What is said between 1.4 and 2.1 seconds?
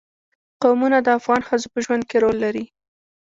ښځو په ژوند